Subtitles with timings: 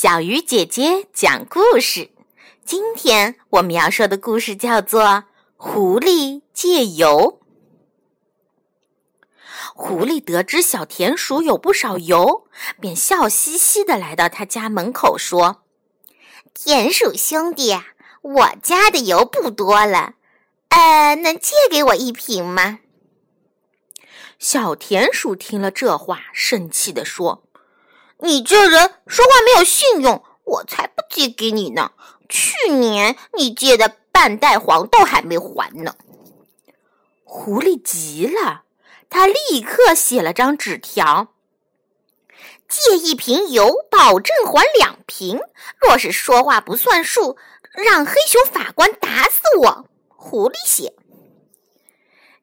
[0.00, 2.12] 小鱼姐姐讲故事。
[2.64, 5.02] 今天我们要说的故事叫做
[5.56, 7.40] 《狐狸借油》。
[9.74, 12.46] 狐狸得知小田鼠有不少油，
[12.80, 15.64] 便笑嘻嘻的来到他家门口说
[16.54, 17.76] ：“田鼠兄弟，
[18.22, 20.14] 我家的油不多了，
[20.68, 22.78] 呃，能借给我一瓶吗？”
[24.38, 27.47] 小田鼠听了这话，生气地说。
[28.20, 31.92] 你这人说话没有信用，我才不借给你呢！
[32.28, 35.94] 去年你借的半袋黄豆还没还呢。
[37.24, 38.62] 狐狸急了，
[39.08, 41.28] 他立刻写了张纸条：
[42.68, 45.40] 借一瓶油，保证还两瓶。
[45.80, 47.36] 若是说话不算数，
[47.72, 49.88] 让黑熊法官打死我。
[50.08, 50.94] 狐狸写。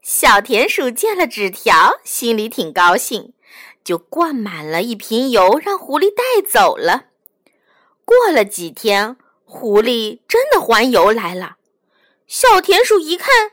[0.02, 3.34] 小田鼠见了纸条，心里挺高兴。
[3.86, 7.06] 就灌满了一瓶油，让狐狸带走了。
[8.04, 11.58] 过了几天，狐狸真的还油来了。
[12.28, 13.52] 小田鼠一看，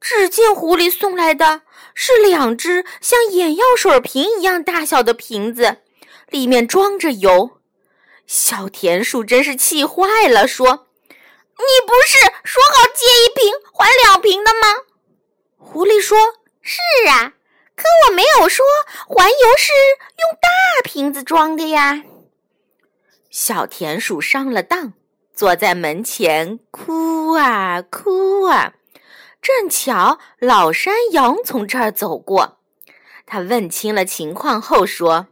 [0.00, 1.62] 只见狐狸送来的
[1.94, 5.78] 是两只像眼药水瓶一样大小的瓶子，
[6.28, 7.58] 里面装着油。
[8.24, 14.84] 小田鼠真是气坏了，说：“你不是说好借一瓶还两瓶的吗？”
[15.58, 16.16] 狐狸说
[16.62, 17.34] ：“是啊。”
[17.74, 18.64] 可我没有说
[19.06, 19.72] 环油是
[20.18, 20.48] 用大
[20.84, 22.02] 瓶子装的呀。
[23.30, 24.92] 小田鼠上了当，
[25.34, 28.74] 坐在门前哭啊哭啊。
[29.40, 32.58] 正巧老山羊从这儿走过，
[33.26, 35.26] 他问清了情况后说：“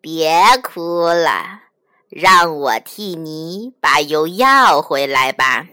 [0.00, 1.64] 别哭了，
[2.08, 5.66] 让我替你把油要回来吧。”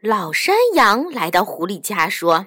[0.00, 2.46] 老山羊来到狐狸家说。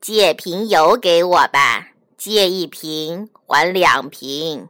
[0.00, 4.68] 借瓶油给我吧，借一瓶还两瓶。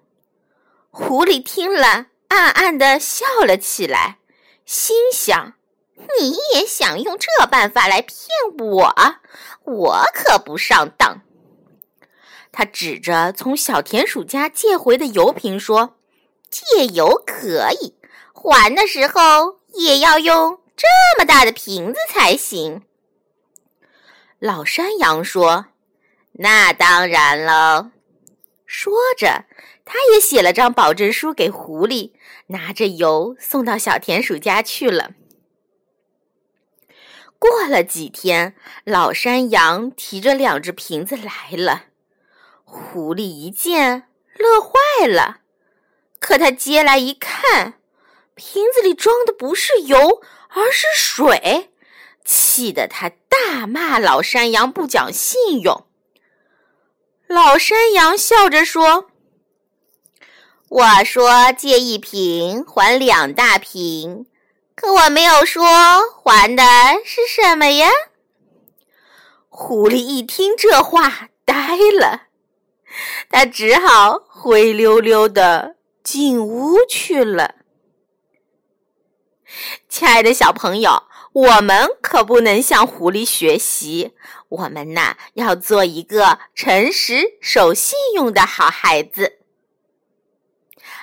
[0.90, 4.18] 狐狸听了，暗暗的笑了起来，
[4.64, 5.54] 心想
[6.18, 8.16] ：“你也想用这办法来骗
[8.58, 8.94] 我？
[9.64, 11.20] 我可不上当。”
[12.50, 15.96] 他指着从小田鼠家借回的油瓶说
[16.48, 17.94] ：“借油可以，
[18.32, 20.86] 还的时候也要用这
[21.18, 22.82] 么大的瓶子才行。”
[24.38, 25.66] 老山羊说
[26.38, 27.90] ：“那当然喽。”
[28.66, 29.44] 说着，
[29.84, 32.12] 他也写了张保证书给狐狸，
[32.48, 35.12] 拿着油送到小田鼠家去了。
[37.38, 41.84] 过了几天，老山羊提着两只瓶子来了，
[42.64, 45.40] 狐狸一见乐坏了。
[46.18, 47.74] 可他接来一看，
[48.34, 51.70] 瓶子里装的不是油，而是水。
[52.26, 55.86] 气得他大骂老山羊不讲信用。
[57.28, 59.06] 老山羊笑着说
[60.68, 64.26] ：“我说借一瓶还两大瓶，
[64.74, 65.64] 可我没有说
[66.10, 66.64] 还的
[67.04, 67.88] 是什么呀？”
[69.48, 72.24] 狐狸一听这话，呆了，
[73.30, 77.54] 他只好灰溜溜的进屋去了。
[79.88, 81.04] 亲爱的小朋友。
[81.36, 84.12] 我们可不能向狐狸学习，
[84.48, 89.36] 我们呐要做一个诚实、守信用的好孩子。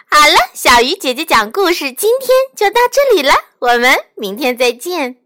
[0.09, 5.22] 好了，小鱼姐姐讲故事，今天就到这里了，我们明天再见。